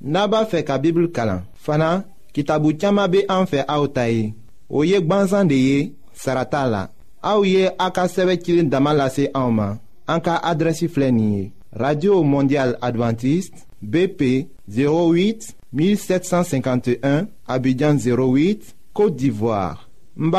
Naba 0.03 0.43
fe 0.51 0.65
ka 0.67 0.81
bibl 0.83 1.07
kalan, 1.15 1.47
Fana, 1.55 2.01
Kitabu 2.35 2.75
tiyama 2.75 3.07
be 3.07 3.23
anfe 3.29 3.63
aoutayi, 3.69 4.33
O 4.69 4.83
yek 4.83 5.07
banzan 5.07 5.47
de 5.47 5.55
ye, 5.63 5.79
Sarata 6.19 6.65
la, 6.67 6.89
Aouye 7.25 7.61
ye 7.63 7.69
17 7.69 9.51
ma 9.51 9.79
radio 11.73 12.23
mondial 12.23 12.77
Adventiste, 12.83 13.57
bp 13.81 14.47
08 14.69 15.55
1751 15.73 17.25
abidjan 17.49 17.97
08 17.97 18.77
côte 18.93 19.17
d'ivoire 19.17 19.89
n 20.21 20.31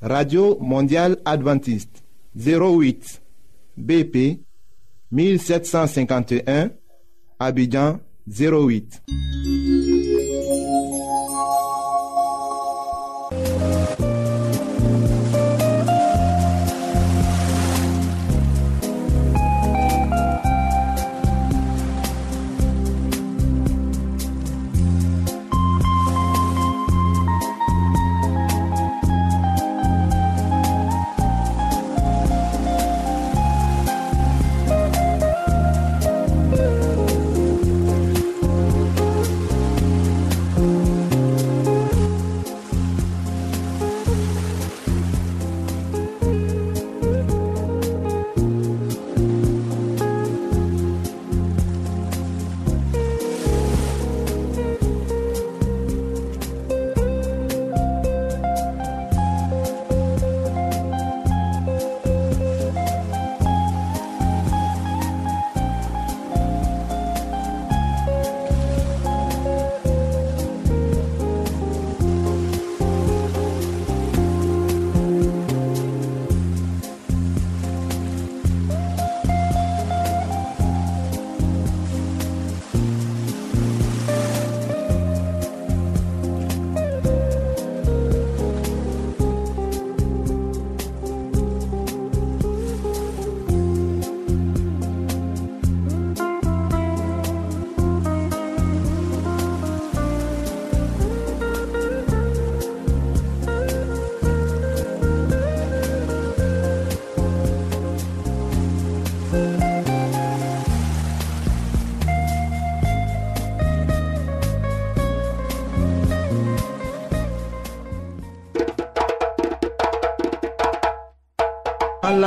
radio 0.00 0.56
mondial 0.60 1.18
Adventiste 1.26 2.02
08 2.34 3.20
bp 3.76 4.40
1751 5.12 6.70
abidjan 7.38 7.98
08 8.26 9.02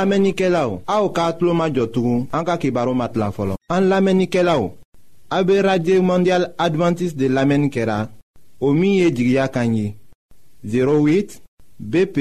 An 0.00 0.06
lamenike 0.08 0.48
la 0.48 0.62
ou, 0.66 0.80
a 0.88 0.94
ou 1.04 1.10
ka 1.12 1.26
atlo 1.28 1.52
ma 1.52 1.66
jotou, 1.68 2.22
an 2.32 2.44
ka 2.48 2.54
ki 2.56 2.70
baro 2.72 2.94
mat 2.96 3.18
la 3.20 3.26
folo. 3.36 3.56
An 3.68 3.84
lamenike 3.90 4.40
la 4.42 4.54
ou, 4.56 4.70
a 5.28 5.42
be 5.44 5.58
radye 5.62 5.98
mondial 6.00 6.46
adventis 6.66 7.12
de 7.14 7.26
lamenikera, 7.28 8.08
o 8.64 8.70
miye 8.72 9.10
djigya 9.12 9.48
kanyi, 9.52 9.92
08 10.64 11.42
BP 11.78 12.16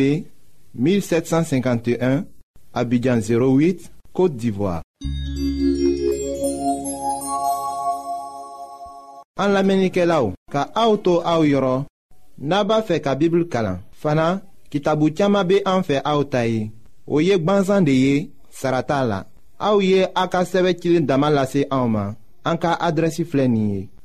1751, 0.76 2.26
abidjan 2.74 3.24
08, 3.24 3.88
kote 4.12 4.36
divwa. 4.44 4.82
An 9.40 9.56
lamenike 9.56 10.04
la 10.04 10.18
ou, 10.26 10.34
ka 10.52 10.66
a 10.76 10.84
ou 10.92 11.00
to 11.00 11.22
a 11.24 11.38
ou 11.40 11.48
yoro, 11.48 11.78
naba 12.38 12.82
fe 12.84 13.00
ka 13.00 13.16
bibl 13.16 13.48
kalan, 13.48 13.80
fana 14.04 14.42
ki 14.68 14.84
tabu 14.84 15.14
tiyama 15.16 15.46
be 15.48 15.62
an 15.64 15.88
fe 15.88 16.02
a 16.04 16.18
ou 16.20 16.28
tayi. 16.28 16.68
Oye 17.12 17.28
ye 17.34 17.38
Saratala. 18.52 18.52
de 18.88 19.02
ye 19.02 19.08
la 19.08 19.26
aw 19.60 19.80
ye 19.80 20.06
a 20.16 20.28
ka 20.28 20.44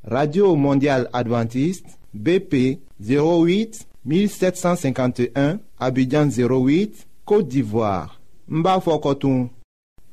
radio 0.06 0.56
mondial 0.56 1.06
Adventiste, 1.12 1.86
bp 2.14 2.78
08 3.00 3.82
1751 4.06 5.58
abidjan 5.78 6.28
08 6.28 7.06
côte 7.26 7.48
d'ivoire 7.48 8.20
n 8.50 8.62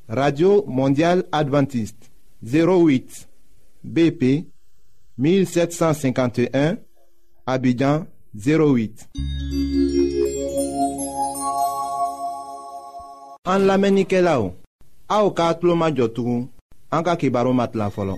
radio 0.10 0.65
mondial 0.67 1.24
Adventiste, 1.31 2.12
08 2.43 3.27
bp 3.86 4.48
1751 5.17 6.75
abidjan 7.48 8.05
08 8.36 9.07
An 13.45 13.65
lamenike 13.65 14.19
la 14.21 14.36
ou, 14.39 14.51
a 15.10 15.15
ou 15.25 15.31
ka 15.33 15.48
atlo 15.51 15.74
ma 15.75 15.88
jotou, 15.89 16.33
an 16.93 17.01
ka 17.03 17.15
kibaro 17.17 17.50
mat 17.57 17.74
la 17.79 17.88
folon. 17.89 18.17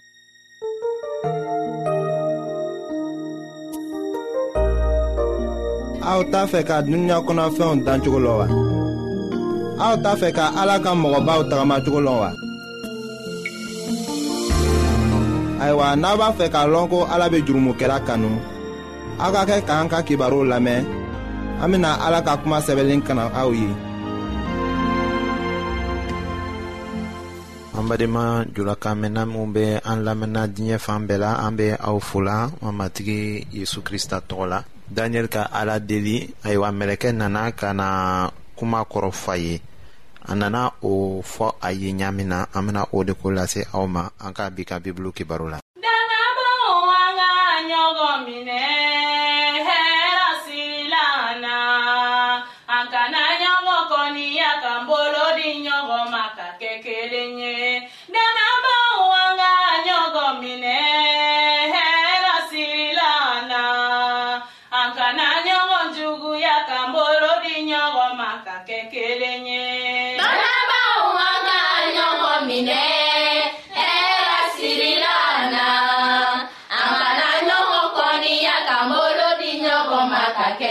A 6.03 6.10
ou 6.20 6.24
ta 6.32 6.42
fe 6.51 6.60
ka 6.68 6.82
dunya 6.88 7.22
konan 7.25 7.56
fe 7.56 7.63
yon 7.63 7.84
dan 7.86 8.03
chokolo 8.03 8.34
wa. 8.39 8.48
A 9.86 9.88
ta 10.03 10.12
fe 10.20 10.32
ka 10.36 10.51
alaka 10.60 10.92
mwoba 10.96 11.38
ou 11.39 11.48
tagama 11.50 11.80
chokolo 11.86 12.12
wa. 12.24 12.30
Aywa, 15.63 15.94
e 15.94 15.96
n'a 15.96 16.18
b'a 16.20 16.36
fɛ 16.38 16.46
k'a 16.51 16.68
lɔn 16.68 16.89
ko 16.92 17.00
ala 17.13 17.25
be 17.32 17.38
jurumokɛla 17.46 17.98
kanu 18.08 18.32
aw 19.24 19.32
ka 19.36 19.42
kɛ 19.50 19.56
k'an 19.68 19.86
ka 19.92 20.00
kibaruw 20.08 20.44
lamɛn 20.51 20.84
an 21.62 21.70
bena 21.72 21.92
ala 22.06 22.20
ka 22.27 22.34
kuma 22.42 22.58
sɛbɛnlen 22.65 23.01
kana 23.08 23.24
aw 23.42 23.50
ye 23.62 23.70
an 27.84 27.90
badenma 27.90 28.46
julakanmɛnna 28.56 29.25
minw 29.32 29.52
be 29.54 29.63
an 29.92 30.00
lamɛnna 30.08 30.44
diɲɛ 30.56 30.78
fan 30.80 31.06
bɛɛ 31.08 31.18
la 31.20 31.40
an 31.48 31.56
be 31.58 31.72
aw 31.75 32.00
fola 32.00 32.50
ma 32.62 32.72
matigi 32.72 33.46
yezu 33.52 33.82
krista 33.84 34.18
tɔgɔ 34.30 34.46
la 34.50 34.63
daniyɛli 34.96 35.30
ka 35.30 35.44
ala 35.52 35.80
deli 35.80 36.16
ayiwa 36.46 36.70
mɛlɛkɛ 36.72 37.12
nana 37.16 37.52
ka 37.52 37.74
na 37.74 38.30
kuma 38.56 38.80
kɔrɔfa 38.86 39.34
ye 39.44 39.60
a 40.30 40.36
nana 40.36 40.72
o 40.82 41.22
fɔ 41.22 41.56
a 41.62 41.72
ye 41.74 41.92
ɲaamin 41.92 42.25
na 42.28 42.46
an 42.54 42.62
bena 42.68 42.86
o 42.94 43.04
de 43.04 43.13
ko 43.16 43.30
lase 43.32 43.66
aw 43.74 43.86
ma 43.86 44.08
an 44.24 44.32
ka 44.34 44.50
bi 44.50 44.63
ka 44.63 44.80
bibulu 44.80 45.12
kibaru 45.13 45.50
la 45.52 45.60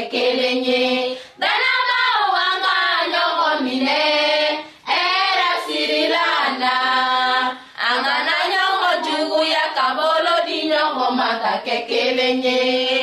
ye 0.02 0.08
kelen 0.12 0.60
ye 0.64 1.18
dalabaw 1.40 2.34
an 2.50 2.60
ka 2.62 2.78
ɲɔgɔn 3.12 3.56
minɛ 3.64 4.00
hɛrɛ 4.90 5.48
sirila 5.66 6.26
na 6.62 6.72
an 7.88 7.98
kana 8.06 8.36
ɲɔgɔn 8.50 8.96
juguya 9.06 9.64
ka 9.76 9.84
bolo 9.98 10.34
di 10.46 10.58
ɲɔgɔn 10.70 11.10
ma 11.18 11.28
ka 11.42 11.52
kɛ 11.66 11.76
kelen 11.88 12.38
ye 12.46 13.01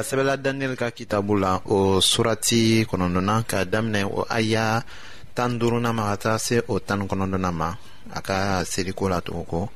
a 0.00 0.02
sɛbɛla 0.02 0.36
daniyɛli 0.44 0.76
ka 0.80 0.88
kitabu 0.96 1.34
la 1.44 1.52
o 1.76 2.00
surati 2.10 2.62
kɔnɔdɔna 2.88 3.34
ka 3.50 3.58
daminɛ 3.66 4.02
o 4.04 4.20
aya 4.38 4.66
tan 5.36 5.58
duruna 5.60 5.92
ma 5.98 6.02
ka 6.10 6.16
taa 6.22 6.38
se 6.46 6.56
o 6.72 6.80
tani 6.88 7.04
kɔnɔdɔna 7.10 7.50
ma 7.60 7.68
a 8.16 8.20
ka 8.22 8.36
seliko 8.64 9.08
la 9.12 9.20
tuguko 9.20 9.68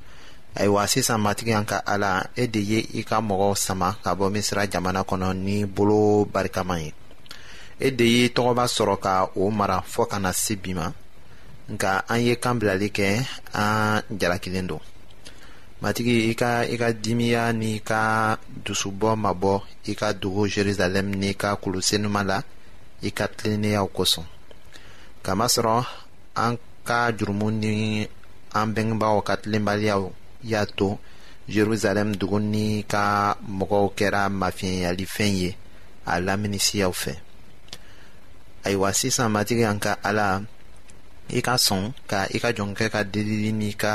ayiwa 0.56 0.86
sisan 0.86 1.20
matigi 1.20 1.52
an 1.52 1.66
ka 1.66 1.82
ala 1.86 2.30
e 2.42 2.46
de 2.46 2.58
ye 2.60 2.78
i 3.00 3.04
ka 3.04 3.20
mɔgɔw 3.20 3.52
sama 3.56 3.96
ka 4.04 4.14
bɔ 4.14 4.30
misira 4.34 4.64
jamana 4.72 5.02
kɔnɔ 5.04 5.36
ni 5.44 5.64
bolo 5.66 6.24
barikama 6.24 6.80
ye 6.82 6.92
e 7.80 7.90
de 7.90 8.04
ye 8.04 8.28
tɔgɔba 8.28 8.64
sɔrɔ 8.76 9.00
ka 9.00 9.28
o 9.36 9.50
mara 9.50 9.84
fɔɔ 9.94 10.08
ka 10.10 10.18
na 10.18 10.32
se 10.32 10.54
bi 10.56 10.72
ma 10.74 10.88
nka 11.70 12.02
an 12.08 12.20
ye 12.22 12.34
kan 12.36 12.54
bilali 12.58 12.88
kɛ 12.88 13.26
an 13.52 14.00
jalakilen 14.18 14.68
don 14.68 14.80
matigi 15.84 16.14
i 16.30 16.34
ka 16.40 16.64
i 16.64 16.78
ka 16.80 16.88
dimiya 16.96 17.52
n'i 17.52 17.76
ka 17.84 18.34
dusubɔ 18.64 19.10
ma 19.22 19.32
i 19.84 19.92
ka 20.00 20.08
dugu 20.20 20.42
jerusalem 20.52 21.06
n'i 21.20 21.32
ka 21.42 21.50
kulusenuma 21.60 22.22
la 22.30 22.38
i 23.02 23.10
ka 23.18 23.26
tilenneyaw 23.36 23.86
kosɔn 23.96 24.24
kamasɔrɔ 25.24 25.76
an 26.44 26.54
ka 26.88 27.00
jurumu 27.16 27.48
ni 27.60 27.74
an 28.58 28.68
bɛngebaaw 28.74 29.18
ka 29.26 29.34
tilenbaliyaw 29.42 30.02
y'a 30.50 30.62
to 30.78 30.88
jerusalem 31.54 32.08
dugu 32.20 32.38
ni 32.52 32.66
ka 32.92 33.36
mɔgɔw 33.58 33.84
kɛra 33.98 34.22
mafiɲɛyalifɛn 34.40 35.32
ye 35.40 35.50
a 36.06 36.14
laminisiyaw 36.26 36.92
fɛ 37.02 37.12
ayiwa 38.64 38.88
sisan 39.00 39.28
matigi 39.34 39.64
an 39.70 39.78
ka 39.84 39.92
ala 40.08 40.26
i 41.28 41.40
ka 41.46 41.54
sɔn 41.66 41.92
ka 42.10 42.18
i 42.34 42.38
ka 42.42 42.48
jɔnkɛ 42.56 42.86
ka 42.92 43.00
delili 43.12 43.52
n'i 43.52 43.72
ka 43.82 43.94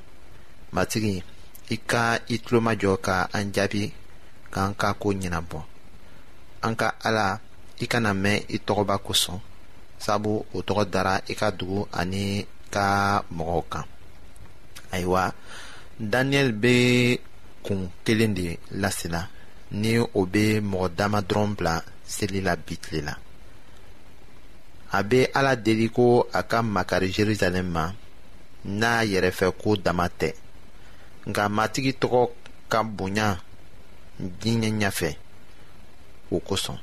matigi 0.75 1.15
i 1.73 1.77
ka 1.89 2.03
i 2.27 2.35
tulomajɔ 2.43 2.93
ka 3.05 3.15
an 3.37 3.45
jaabi 3.55 3.83
k'an 4.53 4.71
ka 4.81 4.89
ko 5.01 5.07
ɲɛnabɔ 5.19 5.59
an 6.65 6.73
ka 6.79 6.87
ala 7.07 7.27
i 7.79 7.85
kana 7.91 8.11
mɛn 8.23 8.39
i 8.55 8.57
tɔgɔba 8.65 8.95
kosɔn 9.05 9.39
sabu 10.05 10.33
o 10.55 10.59
tɔgɔ 10.67 10.83
dara 10.93 11.15
i 11.27 11.33
ka 11.39 11.47
dugu 11.57 11.79
ani 12.01 12.45
ka 12.75 12.87
mɔgɔw 13.37 13.61
kan 13.71 13.85
ayiwa 14.93 15.23
daniyɛli 16.11 16.53
bɛ 16.63 16.73
kun 17.65 17.79
kelen 18.05 18.33
de 18.33 18.47
lasela 18.81 19.21
ni 19.81 19.97
o 19.99 20.19
bɛ 20.33 20.45
mɔgɔ 20.71 20.95
dama 20.99 21.19
dɔrɔn 21.21 21.55
bila 21.57 21.75
seli 22.15 22.39
la 22.41 22.55
bi 22.55 22.75
tile 22.77 23.01
la 23.05 23.13
a 24.99 25.03
bɛ 25.03 25.19
ala 25.35 25.55
deli 25.55 25.89
ko 25.89 26.27
a 26.33 26.43
ka 26.43 26.61
makari 26.63 27.09
jerusalem 27.17 27.67
ma 27.73 27.85
n'a 28.65 29.03
yɛrɛfɛ 29.05 29.51
ko 29.61 29.75
dama 29.75 30.07
tɛ 30.19 30.31
nka 31.31 31.43
matigi 31.57 31.91
tɔgɔ 32.01 32.21
ka 32.71 32.79
bonya 32.97 33.27
diɲɛ 34.39 34.69
ɲɛfɛ 34.79 35.09
o 36.35 36.37
kosɔn 36.47 36.77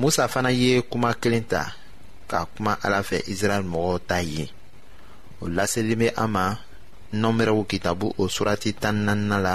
musa 0.00 0.22
fana 0.32 0.50
ye 0.60 0.70
kuma 0.90 1.10
kelen 1.22 1.44
ta 1.52 1.60
ka 2.30 2.38
kuma 2.52 2.72
ala 2.84 2.98
fɛ 3.08 3.16
israɛl 3.32 3.64
mɔgɔw 3.72 3.96
ta 4.08 4.16
ye 4.34 4.44
o 5.42 5.44
laselen 5.56 5.98
bɛ 6.00 6.08
an 6.22 6.30
ma 6.36 6.44
nɔnbɛrɛw 7.20 7.60
kitabu 7.70 8.06
o 8.20 8.24
surati 8.34 8.70
tan 8.82 8.96
naaninan 9.06 9.42
la 9.46 9.54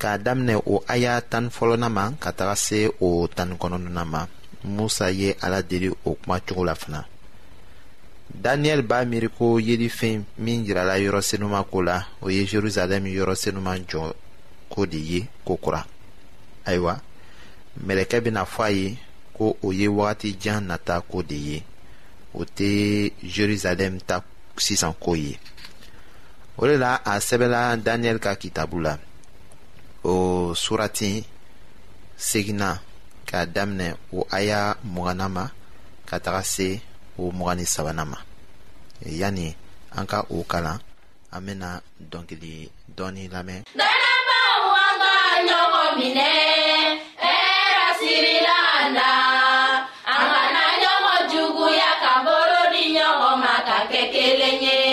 k'a 0.00 0.12
daminɛ 0.24 0.54
o 0.72 0.74
aya 0.94 1.14
tan 1.30 1.44
fɔlɔnan 1.56 1.92
ma 1.96 2.04
ka 2.22 2.30
taga 2.38 2.54
se 2.66 2.78
o 3.00 3.08
tan 3.36 3.50
kɔnɔntɔnnan 3.60 4.08
ma 4.14 4.20
musa 4.76 5.06
ye 5.20 5.30
ala 5.44 5.58
deli 5.70 5.90
o 6.08 6.10
kuma 6.20 6.36
cogo 6.46 6.64
la 6.68 6.74
fana. 6.74 7.00
Daniel 8.34 8.82
ba 8.84 9.02
meri 9.08 9.28
kou 9.32 9.58
ye 9.60 9.76
di 9.80 9.88
fin 9.88 10.22
Mingrala 10.38 10.98
yorose 11.00 11.36
nouman 11.40 11.64
kou 11.70 11.82
la 11.82 12.04
Oye 12.20 12.44
Jeruzalem 12.46 13.06
yorose 13.08 13.50
nouman 13.52 13.80
Kou 14.68 14.86
deye 14.86 15.24
kou 15.44 15.56
kura 15.56 15.84
Ayo 16.68 16.84
wa 16.84 16.98
Melekebe 17.84 18.30
na 18.30 18.44
fwa 18.44 18.68
ye 18.70 18.96
Kou 19.32 19.56
oye 19.64 19.88
wati 19.88 20.36
jan 20.40 20.68
nata 20.68 21.00
kou 21.08 21.22
deye 21.22 21.62
Ote 22.34 23.12
Jeruzalem 23.24 24.00
Ta 24.06 24.20
kousisan 24.54 24.92
kou 25.00 25.16
ye 25.16 25.38
Oye 26.60 26.76
la 26.76 26.98
a 27.04 27.18
sebe 27.24 27.48
la 27.48 27.76
Daniel 27.76 28.20
kaki 28.20 28.50
tabou 28.52 28.80
la 28.84 28.98
O 30.04 30.52
suratin 30.54 31.24
Segina 32.16 32.76
Ka 33.28 33.46
damne 33.46 33.94
ou 34.12 34.24
aya 34.32 34.76
mwanama 34.84 35.48
Katara 36.08 36.42
se 36.44 36.68
o 37.18 37.32
mugan 37.34 37.58
ni 37.58 37.64
sabanan 37.66 38.06
ma 38.14 38.18
yani 39.20 39.46
an 39.98 40.06
ka 40.10 40.18
o 40.30 40.38
kalan 40.50 40.78
an 41.34 41.40
bena 41.46 41.70
dɔnkili 42.10 42.52
dɔɔni 42.96 43.24
lamɛn 43.34 43.60
dalabaw 43.78 44.62
an 44.84 44.94
ka 45.02 45.14
ɲɔgɔn 45.48 45.90
minɛ 45.98 46.30
hɛrɛ 47.24 47.86
sirila 48.00 48.58
na 48.96 49.08
an 50.14 50.20
kana 50.34 50.64
ɲɔgɔn 50.82 51.20
juguya 51.30 51.90
ka 52.02 52.12
bolo 52.26 52.60
di 52.72 52.82
ɲɔgɔn 52.96 53.34
ma 53.42 53.54
ka 53.68 53.76
kɛ 53.90 54.02
kelen 54.12 54.58
ye 54.66 54.87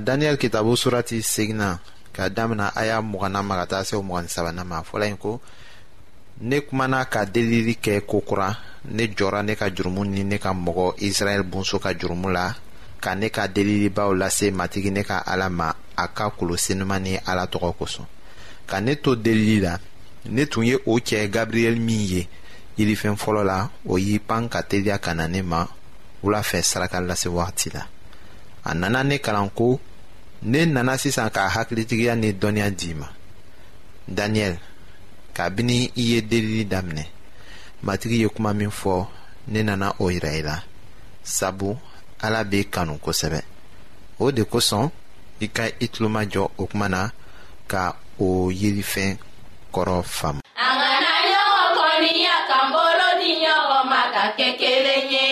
daniyɛli 0.00 0.38
kitabu 0.40 0.76
surati 0.76 1.22
segina 1.22 1.78
ka 2.12 2.28
damina 2.30 2.72
a 2.74 2.84
y'a 2.88 2.98
mugana 3.04 3.42
ma 3.44 3.56
ka 3.62 3.66
taa 3.66 3.84
se 3.84 3.94
o 3.96 4.02
mugani 4.02 4.28
sabanan 4.28 4.66
ma 4.66 4.82
fɔla 4.82 5.06
yen 5.06 5.16
ko 5.18 5.40
ne 6.40 6.60
kumana 6.60 7.04
ka 7.06 7.24
delili 7.26 7.74
kɛ 7.82 8.00
kokura 8.06 8.54
ne 8.90 9.04
jɔra 9.12 9.42
ne 9.42 9.54
ka 9.54 9.68
jurumu 9.68 10.04
ni 10.04 10.24
ne 10.24 10.38
ka 10.38 10.52
mɔgɔ 10.52 10.94
israɛl 11.04 11.42
bonso 11.46 11.78
ka 11.78 11.92
jurumu 11.92 12.28
la 12.30 12.54
ka 13.00 13.14
ne 13.14 13.30
ka 13.30 13.46
delilibaw 13.48 14.12
lase 14.16 14.50
matigi 14.52 14.90
ne 14.90 15.04
ka 15.04 15.22
ala 15.26 15.48
ma 15.50 15.72
a 15.96 16.08
ka 16.08 16.30
kolosenuman 16.30 17.00
ni 17.02 17.16
ala 17.26 17.44
tɔgɔ 17.46 17.74
kosɔn 17.78 18.06
ka 18.66 18.80
ne 18.80 18.96
to 18.96 19.14
delili 19.16 19.60
la 19.60 19.78
ne 20.26 20.46
tun 20.46 20.64
ye 20.64 20.76
o 20.86 20.96
cɛ 20.98 21.28
gabriyɛli 21.30 21.78
min 21.80 22.00
ye 22.00 22.28
yirifɛn 22.78 23.16
fɔlɔ 23.16 23.44
la 23.44 23.68
o 23.86 23.96
y'i 23.98 24.18
pan 24.18 24.48
ka 24.48 24.60
teliya 24.62 24.98
ka 24.98 25.12
na 25.14 25.26
ne 25.28 25.42
ma 25.42 25.66
wula 26.22 26.40
fɛ 26.42 26.62
saraka 26.62 27.00
lase 27.00 27.28
wagati 27.28 27.70
la 27.74 27.84
a 28.64 28.74
nana 28.74 29.04
ne 29.04 29.18
kalan 29.18 29.50
ko 29.54 29.80
ne 30.42 30.64
nana 30.66 30.96
sisan 30.98 31.30
k'a 31.34 31.48
hakilitigiya 31.54 32.14
ni 32.16 32.28
dɔnniya 32.40 32.68
d'i 32.78 32.90
ma 33.00 33.06
daniyɛli 34.16 34.58
kabini 35.36 35.78
i 35.96 36.02
ye 36.10 36.20
delili 36.30 36.64
daminɛ 36.72 37.04
matigi 37.84 38.16
ye 38.22 38.28
kuma 38.34 38.52
min 38.54 38.70
fɔ 38.80 39.06
ne 39.52 39.60
nana 39.68 39.88
o 40.02 40.10
yira 40.14 40.30
i 40.38 40.42
la 40.48 40.56
sabu 41.36 41.70
ala 42.24 42.40
b'i 42.50 42.60
kanu 42.74 42.94
kosɛbɛ 43.04 43.40
o 44.24 44.32
de 44.36 44.42
kosɔn 44.52 44.86
i 45.40 45.46
ka 45.56 45.64
i 45.80 45.86
tulomajɔ 45.92 46.44
o 46.58 46.64
kuma 46.70 46.88
na 46.94 47.02
ka 47.72 47.82
o 48.18 48.26
yirifɛn 48.60 49.12
kɔrɔ 49.74 49.96
faamu. 50.16 50.40
a 50.56 50.66
ŋana 50.78 51.14
ɲɔgɔn 51.28 51.68
kɔniya 51.78 52.34
k'an 52.48 52.66
bolo 52.74 53.08
di 53.20 53.30
ɲɔgɔn 53.44 53.84
ma 53.90 54.02
ka 54.14 54.22
kɛ 54.38 54.48
kelen 54.60 55.06
ye. 55.16 55.29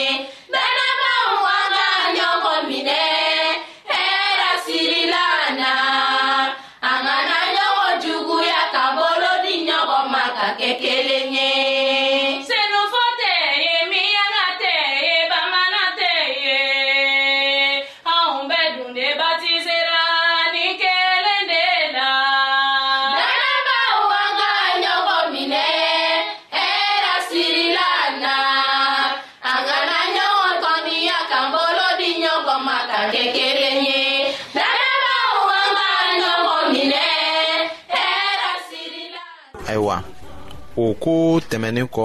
ko 41.00 41.14
tɛmɛnin 41.48 41.86
kɔ 41.94 42.04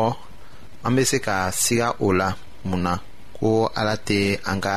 an 0.86 0.96
be 0.96 1.04
se 1.10 1.18
ka 1.26 1.36
siga 1.64 1.88
o 2.00 2.08
la 2.20 2.28
mun 2.68 2.82
na 2.86 2.94
ko 3.38 3.68
ala 3.80 3.94
tɛ 4.08 4.20
an 4.52 4.60
ka 4.66 4.76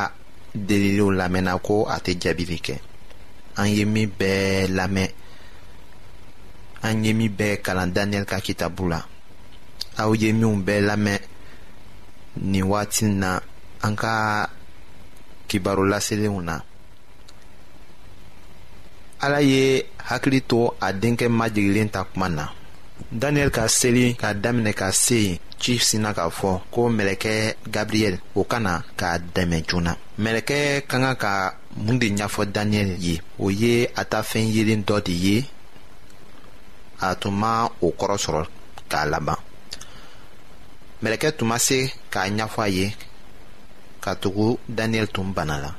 deliliw 0.67 1.11
lamɛnna 1.19 1.53
ko 1.67 1.77
a 1.89 1.97
tɛ 2.05 2.13
jaabili 2.23 2.57
kɛ 2.67 2.75
an 3.61 3.67
ye 3.77 3.85
min 3.95 4.11
bɛɛ 4.21 4.39
lamɛn 4.77 5.09
an 6.87 7.05
ye 7.05 7.13
min 7.13 7.29
bɛɛ 7.39 7.63
kalan 7.65 7.91
daniyɛl 7.95 8.25
ka 8.31 8.37
kitabu 8.47 8.85
la 8.93 9.01
aw 10.01 10.11
ye 10.21 10.33
minw 10.33 10.57
bɛɛ 10.67 10.81
lamɛn 10.89 11.19
nin 12.51 12.65
waati 12.71 13.05
na 13.23 13.41
an 13.83 13.97
ka 13.97 14.49
laselenw 15.91 16.41
na 16.45 16.57
ala 19.23 19.41
ye 19.43 19.83
hakili 20.09 20.41
to 20.49 20.73
a 20.81 20.93
denkɛ 20.93 21.29
majigilen 21.29 21.89
ta 21.91 22.05
kuma 22.05 22.29
na 22.29 22.47
daniyɛli 23.13 23.51
ka 23.55 23.65
seli 23.69 24.07
ka 24.19 24.29
daminɛ 24.35 24.73
ka 24.75 24.89
se 24.93 25.17
yen 25.27 25.39
ci 25.61 25.73
sina 25.89 26.11
k'a 26.17 26.29
fɔ 26.39 26.51
ko 26.73 26.83
mɛlɛkɛ 26.91 27.35
gabriyɛli 27.75 28.19
o 28.35 28.43
ka 28.51 28.59
na 28.59 28.73
k'a 28.99 29.19
dɛmɛ 29.35 29.65
joona 29.69 29.93
mɛlɛkɛ 30.23 30.59
ka 30.89 30.97
kan 30.99 31.15
ka 31.23 31.33
mun 31.77 31.99
de 31.99 32.07
ɲɛfɔ 32.09 32.43
daniyɛli 32.55 32.95
ye 33.07 33.21
o 33.39 33.49
ye 33.51 33.89
a 33.97 34.05
ta 34.05 34.23
fɛn 34.23 34.51
yelen 34.55 34.83
dɔ 34.85 35.05
de 35.07 35.13
ye 35.13 35.45
a 37.01 37.15
tun 37.15 37.31
ma 37.35 37.69
o 37.81 37.91
kɔrɔ 37.99 38.17
sɔrɔ 38.25 38.43
k'a 38.91 39.07
laban 39.11 39.37
mɛlɛkɛ 41.03 41.37
tun 41.37 41.47
ma 41.49 41.59
se 41.59 41.79
k'a 42.11 42.27
ɲɛfɔ 42.37 42.61
a 42.65 42.69
ye 42.69 42.95
ka 44.01 44.15
tugu 44.17 44.59
daniyɛli 44.69 45.09
tun 45.13 45.33
bana 45.33 45.61
la 45.61 45.75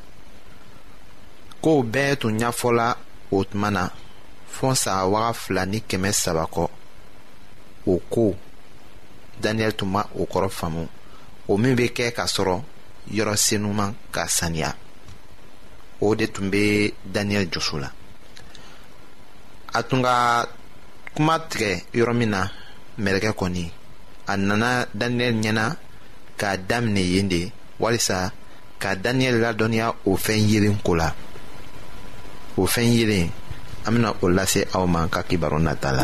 kow 1.62 1.84
bɛɛ 1.84 2.16
tun 2.20 2.38
ɲɛfɔla 2.40 2.96
o 3.32 3.44
tuma 3.44 3.70
na 3.70 3.90
fɔɔ 4.60 4.76
san 4.76 5.12
waga 5.12 5.34
fila 5.34 5.66
ni 5.66 5.80
kɛmɛ 5.82 6.12
saba 6.14 6.46
kɔ 6.48 6.70
o 7.88 7.98
ko 8.12 8.36
daniyɛli 9.42 9.76
tun 9.78 9.90
ma 9.90 10.02
o 10.20 10.26
kɔrɔ 10.26 10.50
faamu 10.50 10.84
o 11.48 11.58
min 11.58 11.76
be 11.76 11.86
kɛ 11.96 12.06
k'a 12.16 12.26
sɔrɔ 12.36 12.58
yɔrɔ 13.16 13.36
senuman 13.46 13.94
ka 14.14 14.24
saniya 14.28 14.76
o 16.02 16.16
de 16.16 16.26
tun 16.28 16.50
be 16.52 16.94
daniyɛli 17.14 17.50
jusu 17.52 17.80
la 17.80 17.90
a 19.74 19.84
tun 19.84 20.02
ka 20.04 20.46
kuma 21.16 21.40
tigɛ 21.50 21.84
yɔrɔ 21.94 22.14
min 22.16 22.30
na 22.30 22.42
mɛlɛkɛ 23.00 23.32
kɔni 23.40 23.72
a 24.28 24.38
nana 24.38 24.88
daniyɛli 24.94 25.40
ɲɛna 25.42 25.76
k'a 26.40 26.58
daminɛ 26.70 27.00
yen 27.16 27.28
de 27.30 27.52
walisa 27.80 28.32
ka 28.82 28.96
daniyɛli 28.96 29.40
ladɔnniya 29.42 29.96
o 30.06 30.12
fɛn 30.18 30.40
yeelen 30.50 30.78
ko 30.84 30.94
la 30.96 31.12
o 32.58 32.66
fɛn 32.68 32.86
yeelen 32.96 33.30
an 33.86 33.92
bena 33.94 34.14
o 34.22 34.28
lase 34.28 34.66
aw 34.74 34.86
ma 34.86 35.08
ka 35.08 35.22
kibaru 35.24 35.60
nata 35.62 35.92
la. 35.94 36.04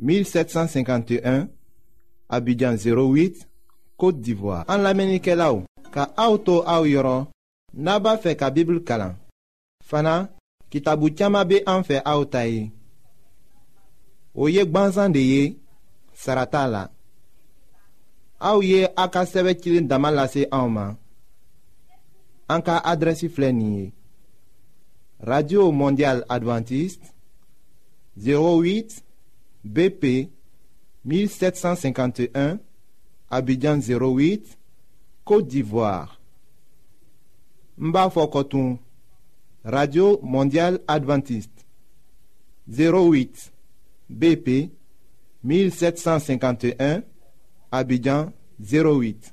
1751 0.00 1.48
Abidjan 2.28 2.74
08 2.74 3.44
Kote 4.00 4.20
d'Ivoire 4.20 4.64
An 4.72 4.78
la 4.84 4.94
menike 4.96 5.34
la 5.36 5.50
ou 5.54 5.64
Ka 5.92 6.08
aoutou 6.16 6.62
aou 6.70 6.88
yoron 6.88 7.28
Naba 7.74 8.16
fe 8.18 8.32
ka 8.38 8.48
bibl 8.54 8.80
kalan 8.88 9.14
Fana 9.86 10.30
kitabu 10.72 11.10
tiyama 11.12 11.44
be 11.44 11.60
an 11.68 11.84
fe 11.86 12.00
aoutaye 12.04 12.70
O 14.34 14.48
ye 14.48 14.64
gbanzan 14.66 15.12
de 15.14 15.22
ye 15.26 15.42
Sarata 16.16 16.64
la 16.68 16.86
aw 18.40 18.62
ye 18.64 18.86
a 18.96 19.04
ka 19.12 19.24
sɛbɛ 19.28 19.52
cilen 19.60 19.88
dama 19.88 20.08
lase 20.10 20.46
anw 20.50 20.68
ma 20.72 20.84
an 22.48 22.62
ka 22.64 22.78
adrɛsi 22.92 23.28
filɛ 23.28 23.50
nin 23.52 23.74
ye 23.76 23.86
radio 25.20 25.66
mondial 25.76 26.24
advantiste 26.36 27.12
08 28.16 29.02
BP 29.64 30.28
1751, 31.04 32.58
Abidjan 33.30 33.78
08, 33.78 34.56
Côte 35.24 35.46
d'Ivoire. 35.48 36.20
Mbafokotoun, 37.78 38.78
Radio 39.64 40.18
Mondiale 40.22 40.80
Adventiste. 40.88 41.66
08, 42.70 43.52
BP 44.08 44.70
1751, 45.44 47.02
Abidjan 47.70 48.32
08. 48.60 49.32